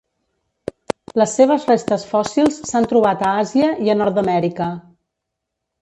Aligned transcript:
Les 1.23 1.35
seves 1.41 1.67
restes 1.73 2.07
fòssils 2.15 2.59
s'han 2.73 2.89
trobat 2.95 3.25
a 3.29 3.37
Àsia 3.45 3.71
i 3.89 3.97
a 3.97 4.01
Nord-amèrica. 4.05 4.75